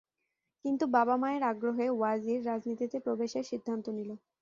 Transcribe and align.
কিন্তু 0.65 0.83
বাবা-মায়ের 0.95 1.43
আগ্রহে 1.43 1.87
ওয়াজির 1.91 2.39
রাজনীতিতে 2.45 2.97
প্রবেশের 2.99 3.45
সিদ্ধান্ত 3.51 3.85
নিল। 3.89 4.09